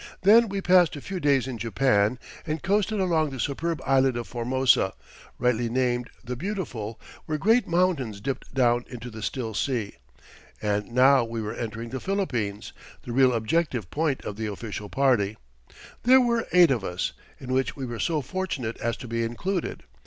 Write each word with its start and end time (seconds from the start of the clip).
Then 0.23 0.49
we 0.49 0.61
passed 0.61 0.95
a 0.95 0.99
few 0.99 1.19
days 1.19 1.45
in 1.45 1.59
Japan, 1.59 2.17
and 2.47 2.63
coasted 2.63 2.99
along 2.99 3.29
the 3.29 3.39
superb 3.39 3.79
island 3.85 4.17
of 4.17 4.27
Formosa, 4.27 4.93
rightly 5.37 5.69
named 5.69 6.09
"the 6.23 6.35
beautiful" 6.35 6.99
where 7.27 7.37
great 7.37 7.67
mountains 7.67 8.19
dipped 8.19 8.51
down 8.51 8.83
into 8.87 9.11
the 9.11 9.21
still 9.21 9.53
sea 9.53 9.97
and 10.59 10.91
now 10.91 11.23
we 11.23 11.39
were 11.39 11.53
entering 11.53 11.89
the 11.89 11.99
Philippines, 11.99 12.73
the 13.03 13.11
real 13.11 13.31
objective 13.31 13.91
point 13.91 14.25
of 14.25 14.37
the 14.37 14.47
official 14.47 14.89
party 14.89 15.37
there 16.01 16.19
were 16.19 16.47
eight 16.51 16.71
of 16.71 16.83
us 16.83 17.13
in 17.39 17.53
which 17.53 17.75
we 17.75 17.85
were 17.85 17.99
so 17.99 18.21
fortunate 18.23 18.77
as 18.77 18.97
to 18.97 19.07
be 19.07 19.23
included. 19.23 19.83